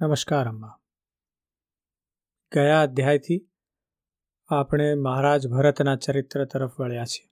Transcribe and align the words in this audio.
નમસ્કાર, 0.00 0.48
અમ્મા. 0.48 0.80
ગયા 2.54 2.82
અધ્યાયથી 2.82 3.50
આપણે 4.48 4.94
મહારાજ 4.94 5.46
ભરતના 5.46 5.96
ચરિત્ર 5.96 6.44
તરફ 6.44 6.80
વળ્યા 6.80 7.04
છીએ. 7.04 7.30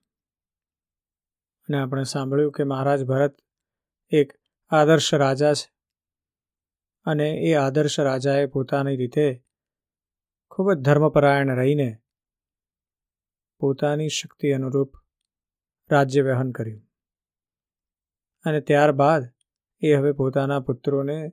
અને 1.69 1.77
આપણે 1.81 2.03
સાંભળ્યું 2.03 2.51
કે 2.51 2.63
મહારાજ 2.63 3.03
ભરત 3.03 3.37
એક 4.09 4.33
આદર્શ 4.69 5.13
રાજા 5.13 5.53
છે 5.53 5.73
અને 7.03 7.29
એ 7.29 7.53
આદર્શ 7.53 7.99
રાજાએ 7.99 8.45
પોતાની 8.45 8.95
રીતે 8.95 9.45
ખૂબ 10.51 10.73
જ 10.73 10.77
ધર્મપરાયણ 10.77 11.55
રહીને 11.55 11.97
પોતાની 13.59 14.09
શક્તિ 14.09 14.51
અનુરૂપ 14.51 14.91
રાજ્ય 15.91 16.21
વહન 16.21 16.51
કર્યું. 16.51 16.89
અને 18.45 18.61
ત્યારબાદ 18.61 19.23
એ 19.79 19.93
હવે 19.93 20.11
પોતાના 20.11 20.59
પુત્રોને 20.59 21.31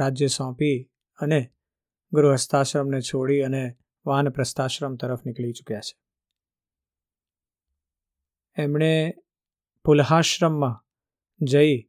રાજ્ય 0.00 0.26
સોંપી 0.26 0.90
અને 1.18 1.50
ગૃહસ્થાશ્રમને 2.12 3.00
છોડી 3.00 3.40
અને 3.40 3.76
વાનપ્રસ્થાશ્રમ 4.06 4.96
તરફ 4.96 5.26
નીકળી 5.26 5.52
ચૂક્યા 5.52 5.80
છે. 5.80 5.98
એમણે 8.62 9.14
પુલહાશ્રમમાં 9.84 10.84
જઈ 11.40 11.82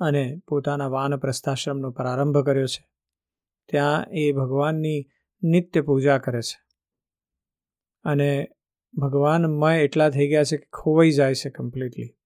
અને 0.00 0.40
પોતાના 0.48 0.88
વાનપ્રસ્થાશ્રમનો 0.88 1.90
પ્રારંભ 1.90 2.38
કર્યો 2.38 2.66
છે. 2.66 2.88
ત્યાં 3.68 4.06
એ 4.12 4.32
ભગવાનની 4.32 5.08
નિત્ય 5.42 5.80
પૂજા 5.80 6.18
કરે 6.18 6.42
છે. 6.42 6.64
અને 8.04 8.48
ભગવાનમય 8.94 9.80
એટલા 9.80 10.10
થઈ 10.10 10.28
ગયા 10.28 10.44
છે 10.44 10.56
કે 10.56 10.68
ખોવાઈ 10.72 11.10
જાય 11.10 11.34
છે 11.34 11.50
કમ્પ્લીટલી 11.50 12.16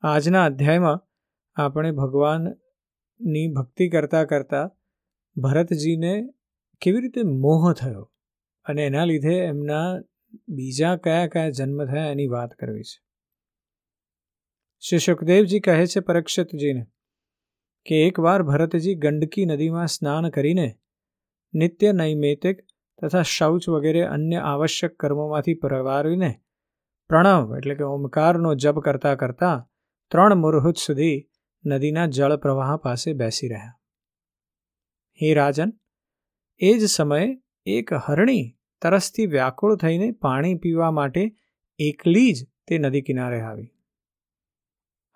આજના 0.00 0.44
અધ્યાયમાં 0.44 1.00
આપણે 1.54 1.92
ભગવાનની 3.20 3.52
ભક્તિ 3.52 3.88
કરતાં 3.88 4.26
કરતાં 4.26 4.70
ભરતજીને 5.36 6.28
કેવી 6.80 7.00
રીતે 7.00 7.22
મોહ 7.22 7.72
થયો 7.72 8.12
અને 8.64 8.86
એના 8.86 9.04
લીધે 9.04 9.34
એમના 9.34 10.00
બીજા 10.48 10.96
કયા 10.96 11.26
કયા 11.26 11.48
જન્મ 11.48 11.84
થયા 11.84 12.04
એની 12.04 12.26
વાત 12.26 12.50
કરવી 12.50 12.82
છે. 12.82 13.02
શ્રી 14.80 14.98
સુખદેવજી 14.98 15.60
કહે 15.60 15.86
છે 15.86 16.00
પરક્ષિતજીને 16.00 16.86
કે 17.86 17.94
એકવાર 18.06 18.42
ભરતજી 18.42 18.94
ગંડકી 18.94 19.46
નદીમાં 19.46 19.86
સ્નાન 19.86 20.30
કરીને 20.30 20.78
નિત્ય 21.54 21.92
નૈમિતિક 21.92 22.66
તથા 23.02 23.22
શૌચ 23.22 23.68
વગેરે 23.68 24.02
અન્ય 24.02 24.36
આવશ્યક 24.36 24.96
કર્મોમાંથી 24.96 25.54
પરવારીને 25.54 26.40
પ્રણવ 27.08 27.56
એટલે 27.56 27.74
કે 27.74 27.82
ઓમકારનો 27.82 28.54
જપ 28.54 28.78
કરતા 28.78 29.14
કરતા 29.14 29.68
ત્રણ 30.10 30.34
મુહૂર્ત 30.34 30.76
સુધી 30.76 31.28
નદીના 31.66 32.06
જળ 32.06 32.36
પ્રવાહ 32.36 32.76
પાસે 32.76 33.12
બેસી 33.12 33.48
રહ્યા. 33.48 33.72
હે 35.22 35.34
રાજન, 35.34 35.72
એ 36.58 36.78
જ 36.78 36.84
સમયે 36.84 37.42
એક 37.66 37.92
હરણી 37.92 38.58
તરસથી 38.82 39.26
વ્યાકુળ 39.26 39.76
થઈને 39.76 40.10
પાણી 40.10 40.54
પીવા 40.54 40.90
માટે 40.90 41.36
એકલી 41.78 42.32
જ 42.32 42.46
તે 42.66 42.78
નદી 42.78 43.02
કિનારે 43.02 43.40
આવી. 43.40 43.72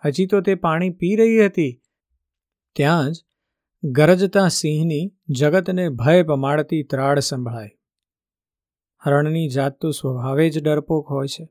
હજી 0.05 0.27
તો 0.27 0.41
તે 0.41 0.55
પાણી 0.55 0.91
પી 0.91 1.17
રહી 1.17 1.47
હતી. 1.47 1.83
ત્યાં 2.77 3.13
જ 3.13 3.25
ગરજતા 3.85 4.49
સિંહની 4.49 5.17
જગતને 5.29 5.89
ભય 5.89 6.23
પમાડતી 6.23 6.83
ત્રાડ 6.83 7.19
સંભળાય. 7.19 7.71
હરણની 8.99 9.49
જાત 9.49 9.81
તો 9.81 9.91
સ્વભાવે 9.91 10.51
જ 10.51 10.65
ડરપોક 10.65 11.07
હોય 11.09 11.27
છે. 11.27 11.49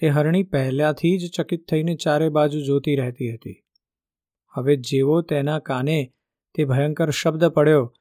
તે 0.00 0.08
હરણી 0.08 0.42
પહેલાંથી 0.42 1.18
જ 1.18 1.30
ચકિત 1.30 1.68
થઈને 1.68 1.94
ચારે 1.94 2.28
બાજુ 2.28 2.60
જોતી 2.60 2.96
રહેતી 2.96 3.34
હતી. 3.34 3.65
હવે 4.56 4.76
જેવો 4.76 5.22
તેના 5.22 5.58
કાને 5.58 6.12
તે 6.54 6.64
ભયંકર 6.64 7.10
શબ્દ 7.10 7.44
પડ્યો 7.44 7.94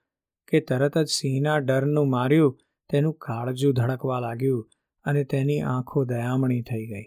કે 0.47 0.59
તરત 0.59 0.97
જ 0.97 1.07
સિંહના 1.07 1.57
ડરનું 1.57 2.09
માર્યું, 2.09 2.59
તેનું 2.89 3.13
કાળજું 3.13 3.73
ધડકવા 3.73 4.19
લાગ્યું 4.19 4.69
અને 5.05 5.23
તેની 5.23 5.61
આંખો 5.61 6.05
દયામણી 6.05 6.61
થઈ 6.61 6.85
ગઈ. 6.87 7.05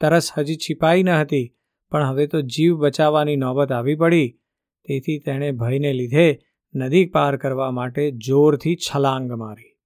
તરસ 0.00 0.32
હજી 0.38 0.56
છિપાઈ 0.56 1.02
ન 1.02 1.10
હતી, 1.10 1.56
પણ 1.90 2.04
હવે 2.04 2.26
તો 2.26 2.40
જીવ 2.40 2.76
બચાવવાની 2.76 3.36
નોબત 3.36 3.72
આવી 3.72 3.94
પડી. 3.94 4.38
તેથી 4.84 5.18
તેણે 5.18 5.52
ભયને 5.52 5.92
લીધે 5.92 6.38
નદી 6.74 7.06
પાર 7.06 7.36
કરવા 7.36 7.70
માટે 7.70 8.10
જોરથી 8.10 8.76
છલાંગ 8.76 9.32
મારી. 9.32 9.78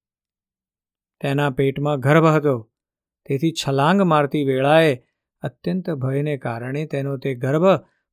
તેના 1.20 1.50
પેટમાં 1.50 2.00
ગર્ભ 2.00 2.26
હતો. 2.26 2.70
તેથી 3.26 3.52
છલાંગ 3.52 4.02
મારતી 4.02 4.44
વેળાએ 4.44 5.02
અત્યંત 5.40 5.90
ભયને 5.90 6.36
કારણે 6.36 6.86
તેનો 6.86 7.16
તે 7.16 7.34
ગર્ભ 7.34 7.64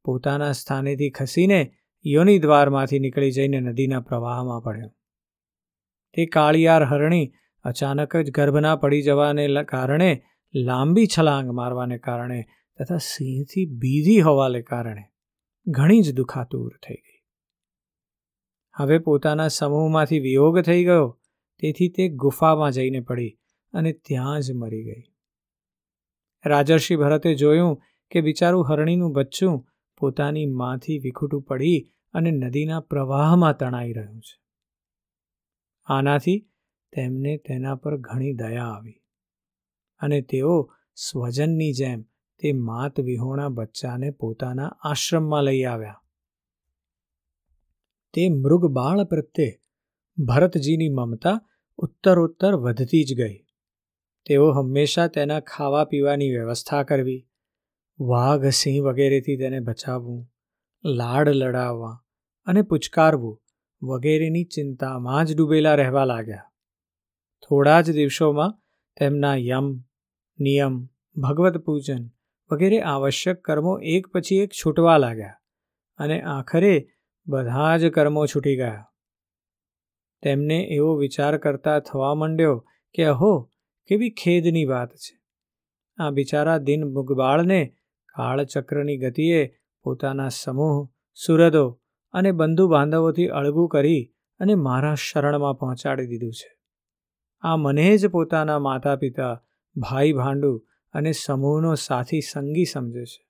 પોતાના 0.06 0.52
સ્થાનેથી 0.52 1.10
ખસીને 1.10 1.62
યોનિ 2.06 2.36
દ્વારમાંથી 2.40 3.00
નીકળી 3.00 3.32
જઈને 3.32 3.60
નદીના 3.60 4.00
પ્રવાહમાં 4.00 4.62
પડ્યો. 4.62 4.92
તે 6.14 6.26
કાળિયાર 6.26 6.84
હરણી 6.84 7.32
અચાનક 7.66 8.16
જ 8.18 8.32
ગર્ભના 8.32 8.76
પડી 8.76 9.02
જવાને 9.02 9.64
કારણે 9.64 10.12
લાંબી 10.54 11.08
છલાંગ 11.08 11.50
મારવાને 11.52 11.98
કારણે 11.98 12.44
તથા 12.80 12.98
સિંહથી 12.98 13.66
બીજી 13.66 14.22
હોવાને 14.22 14.62
કારણે 14.62 15.04
ઘણી 15.68 16.02
જ 16.02 16.16
દુખાતુર 16.16 16.70
થઈ 16.88 16.94
ગઈ. 16.94 17.20
હવે 18.76 18.98
પોતાના 18.98 19.48
સમૂહમાંથી 19.48 20.20
વિયોગ 20.20 20.62
થઈ 20.62 20.84
ગયો, 20.84 21.08
તેથી 21.58 21.90
તે 21.90 22.08
ગુફામાં 22.10 22.72
જઈને 22.72 23.00
પડી 23.00 23.32
અને 23.74 23.92
ત્યાં 23.94 24.42
જ 24.42 24.52
મરી 24.52 24.84
ગઈ. 24.84 25.04
રાજર્ષિ 26.46 26.96
ભરતે 26.96 27.36
જોયું 27.36 27.78
કે 28.12 28.22
બિચારું 28.22 28.70
હરણીનું 28.70 29.14
બચ્ચું 29.14 29.56
પોતાની 30.04 30.46
માંથી 30.46 31.00
વિખૂટું 31.00 31.42
પડી 31.42 31.78
અને 32.14 32.32
નદીના 32.32 32.80
પ્રવાહમાં 32.80 33.58
તણાઈ 33.58 33.94
રહ્યું 33.94 34.22
છે. 34.22 34.36
આનાથી 35.86 36.40
તેમને 36.94 37.38
તેના 37.38 37.76
પર 37.76 37.98
ઘણી 37.98 38.34
દયા 38.34 38.66
આવી 38.66 38.98
અને 40.02 40.22
તેઓ 40.22 40.72
સ્વજનની 40.96 41.74
જેમ 41.74 42.04
તે 42.42 42.52
માત 42.52 43.00
વિહોણા 43.00 43.50
બચ્ચાને 43.50 44.10
પોતાના 44.12 44.68
આશ્રમમાં 44.82 45.44
લઈ 45.44 45.64
આવ્યા. 45.64 46.02
તે 48.14 48.30
મૃગ 48.30 48.66
બાળ 48.66 49.04
પ્રત્યે 49.04 49.52
ભરતજીની 50.18 50.90
મમતા 50.90 51.42
ઉત્તરોત્તર 51.78 52.56
વધતી 52.56 53.04
જ 53.04 53.18
ગઈ. 53.18 53.38
તેઓ 54.26 54.52
હંમેશા 54.52 55.08
તેના 55.08 55.40
ખાવા 55.40 55.86
પીવાની 55.86 56.30
વ્યવસ્થા 56.32 56.84
કરવી 56.84 57.28
વાઘ 58.08 58.46
સિંહ 58.46 58.84
વગેરેથી 58.84 59.38
તેને 59.38 59.60
બચાવવું, 59.60 60.32
લાડ 60.86 61.30
લડાવવા 61.30 62.04
અને 62.46 62.62
પુચકારવું 62.62 63.42
વગેરેની 63.84 64.44
ચિંતામાં 64.44 65.26
જ 65.26 65.38
ડૂબેલા 65.38 65.76
રહેવા 65.76 66.06
લાગ્યા. 66.06 66.52
થોડા 67.48 67.82
જ 67.82 67.92
દિવસોમાં 67.92 68.62
તેમના 69.00 69.36
યમ, 69.36 69.84
નિયમ, 70.40 70.86
ભગવત 71.18 71.58
પૂજન 71.58 72.10
વગેરે 72.52 72.82
આવશ્યક 72.82 73.42
કર્મો 73.42 73.80
એક 73.80 74.08
પછી 74.08 74.36
એક 74.36 74.52
છૂટવા 74.52 74.98
લાગ્યા 74.98 75.34
અને 75.98 76.22
આખરે 76.22 76.88
બધા 77.28 77.78
જ 77.78 77.90
કર્મો 77.90 78.26
છૂટી 78.26 78.56
ગયા. 78.56 78.86
તેમને 80.24 80.56
એવો 80.56 80.96
વિચાર 80.96 81.38
કરતા 81.38 81.80
થવા 81.80 82.16
માંડ્યો 82.16 82.68
કે, 82.94 83.04
અહો, 83.04 83.52
કેવી 83.86 84.10
ખેદની 84.10 84.66
વાત 84.66 84.90
છે. 84.90 85.22
આ 85.98 86.10
બિચારા 86.10 86.58
દિન 86.58 86.84
મુગબાળને 86.84 87.76
કાળચક્રની 88.14 88.98
ગતિએ 88.98 89.56
પોતાના 89.84 90.30
સમૂહ 90.30 90.90
સુરદો 91.26 91.82
અને 92.12 92.32
બંધુ 92.32 92.68
બાંધવોથી 92.68 93.28
અળગું 93.28 93.70
કરી 93.70 94.14
અને 94.40 94.56
મારા 94.56 94.96
શરણમાં 94.96 95.54
પહોંચાડી 95.54 96.08
દીધું 96.08 96.34
છે. 96.34 96.60
આ 97.42 97.58
મને 97.58 97.98
જ 97.98 98.08
પોતાના 98.08 98.60
માતા 98.60 98.96
પિતા 98.96 99.44
ભાઈ 99.76 100.14
ભાંડુ 100.14 100.68
અને 100.94 101.12
સમૂહનો 101.12 101.76
સાથી 101.76 102.22
સંગી 102.22 102.66
સમજે 102.66 103.06
છે. 103.06 103.28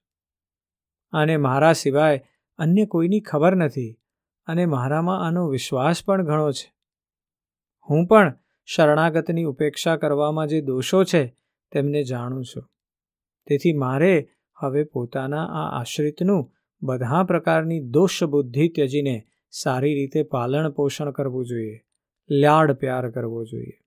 અને 1.11 1.37
મારા 1.37 1.73
સિવાય 1.73 2.23
અન્ય 2.57 2.85
કોઈની 2.85 3.19
ખબર 3.19 3.55
નથી 3.55 3.99
અને 4.45 4.65
મારામાં 4.65 5.27
આનો 5.27 5.47
વિશ્વાસ 5.47 6.05
પણ 6.05 6.25
ઘણો 6.25 6.51
છે. 6.51 6.73
હું 7.89 8.07
પણ 8.07 8.37
શરણાગતની 8.65 9.43
ઉપેક્ષા 9.43 9.97
કરવામાં 9.97 10.47
જે 10.47 10.61
દોષો 10.61 11.03
છે 11.03 11.37
તેમને 11.71 12.03
જાણું 12.03 12.45
છું. 12.45 12.69
તેથી 13.47 13.73
મારે 13.73 14.29
હવે 14.63 14.83
પોતાના 14.83 15.45
આ 15.45 15.79
આશ્રિતનું 15.79 16.51
બધા 16.81 17.23
પ્રકારની 17.23 17.79
દોષ 17.79 18.23
બુદ્ધિ 18.23 18.69
ત્યજીને 18.69 19.27
સારી 19.51 19.95
રીતે 19.95 20.23
પાલન 20.23 20.69
પોષણ 20.69 21.11
કરવું 21.11 21.45
જોઈએ, 21.45 21.85
લાડ 22.29 22.71
પ્યાર 22.71 23.09
કરવો 23.11 23.45
જોઈએ. 23.45 23.79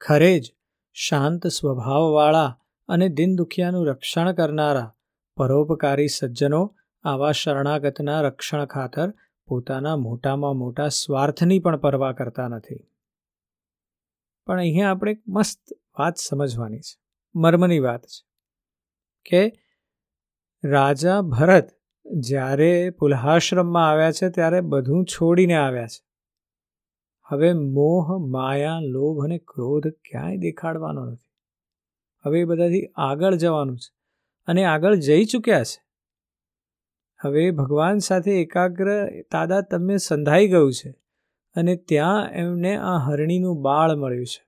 ખરે 0.00 0.40
જ 0.40 0.54
શાંત 0.92 1.46
સ્વભાવવાળા 1.46 2.60
અને 2.88 3.08
દિન 3.08 3.36
દુખિયાનું 3.36 3.86
રક્ષણ 3.86 4.32
કરનારા 4.32 4.88
પરોપકારી 5.36 6.08
સજ્જનો 6.08 6.62
આવા 7.04 7.32
શરણાગતના 7.32 8.20
રક્ષણ 8.20 8.64
ખાતર 8.64 9.12
પોતાના 9.48 9.96
મોટામાં 9.96 10.56
મોટા 10.56 10.88
સ્વાર્થની 10.88 11.58
પણ 11.58 11.76
પરવા 11.76 12.12
કરતા 12.12 12.48
નથી. 12.48 12.82
પણ 14.46 14.58
અહીંયા 14.58 14.90
આપણે 14.90 15.12
એક 15.12 15.22
મસ્ત 15.28 15.60
વાત 15.98 16.16
સમજવાની 16.16 16.78
છે. 16.78 17.03
મર્મની 17.34 17.78
વાત 17.78 18.06
છે 18.06 18.24
કે 19.30 19.52
રાજા 20.64 21.20
ભરત 21.20 21.70
જ્યારે 22.06 22.90
પુલ્હાશ્રમમાં 22.90 23.90
આવ્યા 23.90 24.12
છે 24.12 24.28
ત્યારે 24.28 24.60
બધું 24.60 25.04
છોડીને 25.04 25.54
આવ્યા 25.54 25.86
છે. 25.86 26.04
હવે 27.24 27.52
મોહ, 27.52 28.18
માયા, 28.18 28.78
લોભ 28.80 29.24
અને 29.24 29.38
ક્રોધ 29.38 29.88
ક્યાંય 29.88 30.36
દેખાડવાનો 30.36 31.04
નથી. 31.04 31.30
હવે 32.26 32.40
એ 32.40 32.44
બધાથી 32.44 32.86
આગળ 32.94 33.34
જવાનું 33.34 33.78
છે 33.78 33.94
અને 34.46 34.64
આગળ 34.64 34.94
જઈ 34.94 35.24
ચૂક્યા 35.24 35.64
છે. 35.64 35.84
હવે 37.22 37.50
ભગવાન 37.50 37.98
સાથે 37.98 38.42
એકાગ્ર 38.42 39.20
તાદાતમ્ય 39.22 39.96
સંધાઈ 39.96 40.48
ગયું 40.48 40.72
છે 40.72 40.90
અને 41.54 41.76
ત્યાં 41.76 42.30
એમને 42.32 42.76
આ 42.76 42.96
હરણીનું 42.96 43.62
બાળ 43.62 43.96
મળ્યું 43.96 44.26
છે. 44.26 44.46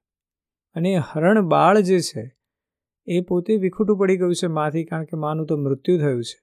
અને 0.75 0.97
હરણ 0.97 1.41
બાળ 1.41 1.81
જે 1.81 2.01
છે 2.01 2.36
એ 3.09 3.21
પોતે 3.21 3.57
વિખૂટું 3.57 3.99
પડી 3.99 4.17
ગયું 4.17 4.35
છે 4.35 4.47
માથી 4.47 4.85
કારણ 4.85 5.05
કે 5.05 5.17
માનું 5.17 5.47
તો 5.47 5.57
મૃત્યુ 5.57 5.99
થયું 5.99 6.25
છે. 6.25 6.39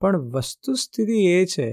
પણ 0.00 0.16
વસ્તુ 0.16 0.74
સ્થિતિ 0.74 1.18
એ 1.26 1.44
છે 1.46 1.68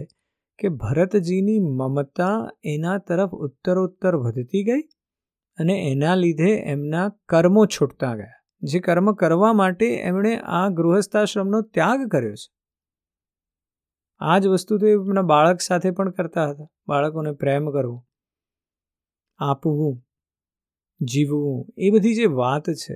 કે 0.59 0.69
ભરતજીની 0.69 1.59
મમતા 1.59 2.49
એના 2.63 2.97
તરફ 2.97 3.29
ઉત્તરોત્તર 3.29 4.15
વધતી 4.15 4.63
ગઈ 4.63 4.83
અને 5.57 5.73
એના 5.91 6.15
લીધે 6.15 6.51
એમના 6.65 7.09
કર્મો 7.29 7.65
છૂટતા 7.65 8.15
ગયા, 8.15 8.39
જે 8.61 8.79
કર્મ 8.79 9.13
કરવા 9.13 9.53
માટે 9.53 9.87
એમણે 10.01 10.33
આ 10.37 10.69
ગૃહસ્થાશ્રમનો 10.69 11.61
ત્યાગ 11.61 12.09
કર્યો 12.11 12.33
છે. 12.33 12.47
આ 14.21 14.39
જ 14.39 14.47
વસ્તુ 14.47 14.77
તો 14.77 14.87
એમના 14.87 15.21
બાળક 15.21 15.61
સાથે 15.61 15.91
પણ 15.91 16.11
કરતા 16.11 16.49
હતા, 16.49 16.67
બાળકોને 16.87 17.31
પ્રેમ 17.31 17.71
કરવો, 17.71 17.97
આપવું, 19.39 19.97
જીવવું, 21.01 21.65
એ 21.77 21.89
બધી 21.89 22.15
જે 22.15 22.25
વાત 22.25 22.69
છે 22.69 22.95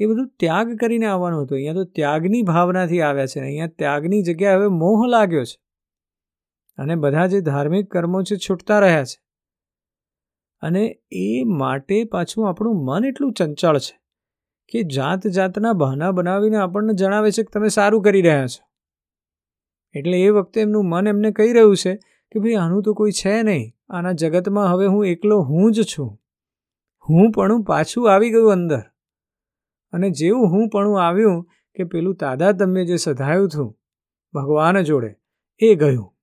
એ 0.00 0.06
બધું 0.06 0.28
ત્યાગ 0.28 0.76
કરીને 0.76 1.06
આવવાનું 1.06 1.42
હતું. 1.42 1.56
અહીંયા 1.56 1.74
તો 1.74 1.84
ત્યાગની 1.84 2.42
ભાવનાથી 2.42 3.00
આવ્યા 3.00 3.26
છે 3.26 3.40
અહીંયા 3.40 3.66
ત્યાગની 3.66 4.22
જગ્યાએ 4.22 4.54
હવે 4.54 4.66
મોહ 4.66 5.06
લાગ્યો 5.06 5.44
છે. 5.44 5.60
અને 6.78 6.96
બધા 6.96 7.26
જે 7.26 7.40
ધાર્મિક 7.40 7.90
કર્મો 7.90 8.22
છે 8.22 8.36
છૂટતા 8.36 8.78
રહ્યા 8.78 9.04
છે. 9.04 9.22
અને 10.60 11.00
એ 11.12 11.44
માટે 11.44 12.04
પાછું 12.04 12.48
આપણું 12.48 12.84
મન 12.84 13.04
એટલું 13.04 13.32
ચંચળ 13.32 13.78
છે 13.78 14.00
કે 14.68 14.82
જાત 14.82 15.26
જાતના 15.26 15.72
બહાના 15.72 16.12
બનાવીને 16.12 16.56
આપણને 16.56 16.92
જણાવે 16.92 17.30
છે 17.30 17.42
કે 17.42 17.48
તમે 17.52 17.68
સારું 17.68 18.02
કરી 18.02 18.22
રહ્યા 18.22 18.46
છો. 18.46 18.70
એટલે 19.98 20.20
એ 20.20 20.30
વખતે 20.30 20.60
એમનું 20.60 20.88
મન 20.88 21.06
એમને 21.06 21.30
કહી 21.30 21.52
રહ્યું 21.52 21.76
છે 21.76 21.94
કે 22.32 22.38
ભાઈ, 22.38 22.54
આનું 22.54 22.82
તો 22.82 22.94
કોઈ 22.94 23.10
છે 23.10 23.42
નહીં. 23.42 23.72
આના 23.88 24.12
જગતમાં 24.12 24.68
હવે 24.68 24.86
હું 24.86 25.06
એકલો 25.06 25.40
હું 25.40 25.72
જ 25.72 25.82
છું. 25.82 26.20
હું 27.08 27.30
પણ 27.30 27.62
પાછું 27.62 28.12
આવી 28.12 28.30
ગયું 28.30 28.52
અંદર. 28.52 28.82
અને 29.92 30.10
જેવું 30.10 30.48
હું 30.48 30.68
પણ 30.68 30.98
આવ્યું 31.00 31.44
કે 31.76 31.84
પેલું 31.84 32.16
તાદાતમ્ય 32.16 32.84
જે 32.84 32.96
સધાયું 32.96 33.46
હતું, 33.46 33.78
ભગવાન 34.34 34.80
જોડે, 34.80 35.16
એ 35.58 35.74
ગયું. 35.74 36.16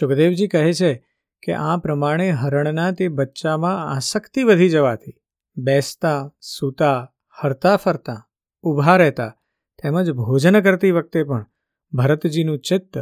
સુખદેવજી 0.00 0.48
કહે 0.48 0.72
છે 0.72 1.06
કે 1.42 1.52
આ 1.52 1.76
પ્રમાણે 1.76 2.30
હરણના 2.30 2.92
તે 2.92 3.08
બચ્ચામાં 3.08 3.92
આસક્તિ 3.92 4.42
વધી 4.42 4.68
જવાથી 4.68 5.12
બેસતા, 5.56 6.32
સૂતા, 6.40 7.12
હરતા 7.42 7.76
ફરતા, 7.76 8.28
ઊભા 8.62 8.96
રહેતા, 8.96 9.36
તેમજ 9.82 10.10
ભોજન 10.10 10.60
કરતી 10.60 10.90
વખતે 10.90 11.22
પણ 11.22 11.46
ભરતજીનું 11.92 12.58
ચિત્ત 12.58 12.98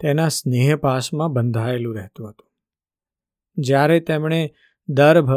તેના 0.00 0.28
સ્નેહપાશમાં 0.28 1.28
બંધાયેલું 1.28 1.96
રહેતું 1.96 2.30
હતું. 2.30 2.50
જ્યારે 3.56 4.00
તેમણે 4.00 4.54
દર્ભ, 4.88 5.30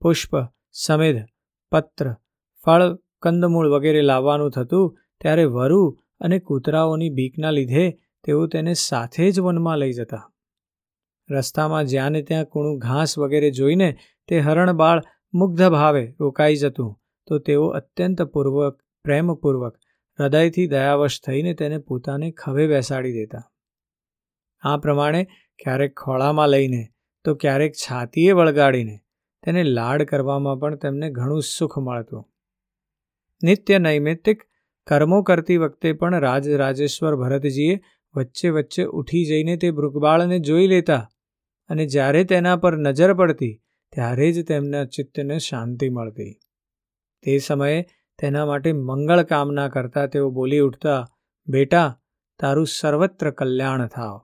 પુષ્પ 0.00 0.30
સમેધ 0.72 1.29
પત્ર, 1.72 2.14
ફળ, 2.64 2.96
કંદમૂળ 3.22 3.68
વગેરે 3.68 4.02
લાવવાનું 4.02 4.50
થતું 4.50 4.98
ત્યારે 5.20 5.44
વરુ 5.44 5.98
અને 6.20 6.38
કૂતરાઓની 6.38 7.10
બીકના 7.10 7.50
લીધે 7.50 7.90
તેઓ 8.24 8.46
તેને 8.46 8.74
સાથે 8.74 9.30
જ 9.30 9.40
વનમાં 9.40 9.78
લઈ 9.78 9.92
જતા. 9.92 10.32
રસ્તામાં 11.30 11.84
જ્યાં 11.84 12.10
ને 12.10 12.22
ત્યાં 12.22 12.44
કૂણું 12.44 12.78
ઘાસ 12.78 13.18
વગેરે 13.18 13.50
જોઈને 13.50 13.96
તે 14.28 14.40
હરણ 14.40 14.72
બાળ 14.72 15.02
મુગ્ધ 15.34 15.68
ભાવે 15.68 16.14
રોકાઈ 16.20 16.56
જતું 16.56 16.96
તો 17.26 17.38
તેઓ 17.38 17.66
અત્યંત 17.66 18.22
પૂર્વક, 18.22 18.80
પ્રેમપૂર્વક, 19.04 19.74
હૃદયથી 20.18 20.66
દયાવશ 20.66 21.20
થઈને 21.26 21.54
તેને 21.54 21.78
પોતાને 21.78 22.30
ખભે 22.30 22.66
બેસાડી 22.66 23.12
દેતા. 23.12 23.50
આ 24.62 24.76
પ્રમાણે 24.76 25.22
ક્યારેક 25.64 26.00
ખોળામાં 26.00 26.48
લઈને, 26.48 26.88
તો 27.24 27.34
ક્યારેક 27.34 27.72
છાતીએ 27.72 28.32
વળગાડીને 28.32 29.00
તેને 29.42 29.62
લાડ 29.62 30.02
કરવામાં 30.02 30.56
પણ 30.56 30.76
તેમને 30.76 31.10
ઘણું 31.10 31.42
સુખ 31.42 31.78
મળતું. 31.78 32.28
નિત્ય 33.42 33.78
નૈમિત્તિક 33.78 34.42
કર્મો 34.86 35.22
કરતી 35.22 35.56
વખતે 35.56 35.92
પણ 35.92 36.20
રાજરાજેશ્વર 36.20 37.16
ભરતજીએ 37.16 37.80
વચ્ચે 38.14 38.50
વચ્ચે 38.50 38.84
ઉઠી 38.84 39.24
જઈને 39.24 39.56
તે 39.56 39.70
મૃગબાળને 39.70 40.38
જોઈ 40.38 40.66
લેતા 40.66 41.10
અને 41.68 41.86
જ્યારે 41.86 42.24
તેના 42.24 42.56
પર 42.56 42.76
નજર 42.76 43.14
પડતી 43.14 43.62
ત્યારે 43.92 44.32
જ 44.32 44.46
તેમના 44.46 44.84
ચિત્તને 44.84 45.38
શાંતિ 45.38 45.88
મળતી. 45.88 46.40
તે 47.22 47.38
સમયે 47.38 47.86
તેના 48.18 48.46
માટે 48.46 48.72
મંગળ 48.72 49.22
કામના 49.22 49.68
કરતા 49.68 50.06
તેઓ 50.06 50.30
બોલી 50.30 50.58
ઉઠતા, 50.58 51.06
બેટા, 51.48 52.00
તારું 52.38 52.66
સર્વત્ર 52.66 53.30
કલ્યાણ 53.30 53.86
થાવ. 53.86 54.20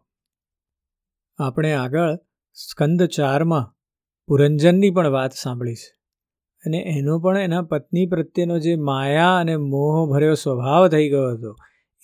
આપણે 1.39 1.73
આગળ 1.73 2.15
સ્કંદ 2.55 3.03
ચારમાં 3.03 3.76
પુરંજનની 4.29 4.91
પણ 4.91 5.07
વાત 5.07 5.33
સાંભળી 5.33 5.75
છે 5.75 5.97
અને 6.67 6.79
એનો 6.79 7.19
પણ 7.19 7.39
એના 7.39 7.63
પત્ની 7.63 8.07
પ્રત્યેનો 8.07 8.59
જે 8.59 8.77
માયા 8.77 9.41
અને 9.41 9.57
મોહ 9.57 10.11
ભર્યો 10.11 10.35
સ્વભાવ 10.35 10.89
થઈ 10.89 11.09
ગયો 11.09 11.31
હતો, 11.31 11.57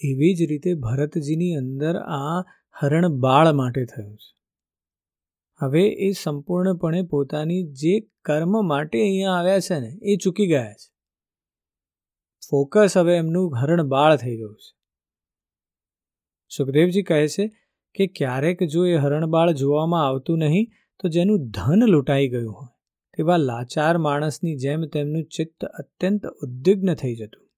એવી 0.05 0.35
જ 0.35 0.43
રીતે 0.43 0.75
ભરતજીની 0.75 1.55
અંદર 1.55 1.97
આ 1.97 2.43
હરણ 2.81 3.09
બાળ 3.09 3.53
માટે 3.53 3.85
થયું 3.85 4.17
છે. 4.17 4.31
હવે 5.61 5.89
એ 5.89 6.13
સંપૂર્ણપણે 6.13 7.03
પોતાની 7.03 7.63
જે 7.63 8.01
કર્મ 8.25 8.69
માટે 8.69 9.01
અહીંયા 9.01 9.31
આવ્યા 9.31 9.59
છે 9.59 9.81
ને, 9.81 9.99
એ 10.03 10.17
ચૂકી 10.17 10.47
ગયા 10.47 10.73
છે. 10.73 10.93
ફોકસ 12.51 12.99
હવે 12.99 13.17
એમનું 13.17 13.59
હરણ 13.61 13.83
બાળ 13.83 14.17
થઈ 14.17 14.37
ગયું 14.37 14.55
છે. 14.55 14.77
સુખદેવજી 16.57 17.03
કહે 17.03 17.29
છે 17.29 17.49
કે 17.95 18.07
ક્યારેક 18.07 18.63
જો 18.63 18.87
એ 18.87 18.95
હરણબાળ 18.95 19.53
જોવામાં 19.53 20.07
આવતું 20.09 20.39
નહીં 20.39 20.71
તો 21.03 21.09
જેનું 21.09 21.51
ધન 21.51 21.87
લૂંટાઈ 21.87 22.29
ગયું 22.29 22.53
હોય, 22.53 22.69
તેવા 23.17 23.37
લાચાર 23.37 23.99
માણસની 23.99 24.57
જેમ 24.57 24.85
તેમનું 24.85 25.25
ચિત્ત 25.25 25.65
અત્યંત 25.65 26.27
ઉદ્વિગ્ન 26.27 26.95
થઈ 26.95 27.15
જતું. 27.15 27.49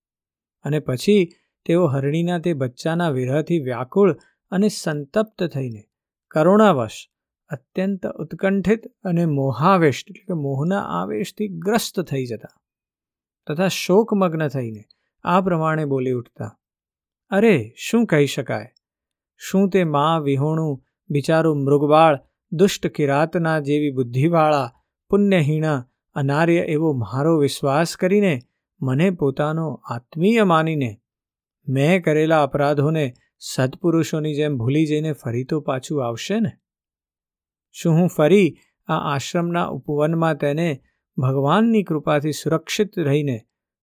અને 0.62 0.78
પછી 0.78 1.24
તેઓ 1.66 1.86
હરણીના 1.86 2.38
તે 2.38 2.52
બચ્ચાના 2.52 3.10
વિરહથી 3.10 3.58
વ્યાકુળ 3.58 4.12
અને 4.50 4.68
સંતપ્ત 4.68 5.44
થઈને 5.44 5.84
કરુણાવશ, 6.30 7.08
અત્યંત 7.48 8.06
ઉત્કંઠિત 8.06 8.86
અને 9.04 9.26
મોહાવેશ 9.26 10.04
એટલે 10.08 10.24
કે 10.24 10.34
મોહના 10.34 10.82
આવેશથી 10.82 11.48
ગ્રસ્ત 11.48 12.00
થઈ 12.00 12.26
જતા. 12.26 12.60
તથા 13.46 13.68
શોકમગ્ન 13.68 14.48
થઈને 14.48 14.84
આ 15.24 15.40
પ્રમાણે 15.40 15.84
બોલી 15.84 16.12
ઉઠતા, 16.12 16.58
અરે, 17.30 17.74
શું 17.76 18.06
કહી 18.06 18.26
શકાય? 18.26 18.66
શું 19.36 19.70
તે 19.70 19.84
મા 19.84 20.18
વિહોણું 20.18 20.82
બિચારું 21.10 21.64
મૃગબાળ 21.64 22.18
દુષ્ટ 22.56 22.86
કિરાતના 22.86 23.58
જેવી 23.58 23.90
બુદ્ધિવાળા, 23.90 24.72
પુણ્યહીણા, 25.08 25.88
અનાર્ય 26.14 26.60
એવો 26.60 26.92
મારો 26.92 27.38
વિશ્વાસ 27.38 27.96
કરીને 27.96 28.40
મને 28.80 29.10
પોતાનો 29.10 29.80
આત્મીય 29.84 30.44
માનીને, 30.44 31.00
મેં 31.68 32.02
કરેલા 32.02 32.42
અપરાધોને 32.42 33.14
સત્પુરુષોની 33.38 34.34
જેમ 34.34 34.56
ભૂલી 34.56 34.86
જઈને 34.86 35.12
ફરી 35.12 35.44
તો 35.44 35.60
પાછું 35.60 36.06
આવશે 36.06 36.40
ને? 36.40 36.52
શું 37.72 37.92
હું 37.92 38.08
ફરી 38.08 38.56
આ 38.86 39.14
આશ્રમના 39.14 39.66
ઉપવનમાં 39.66 40.36
તેને 40.36 40.80
ભગવાનની 41.16 41.82
કૃપાથી 41.82 42.32
સુરક્ષિત 42.32 42.98
રહીને 42.98 43.40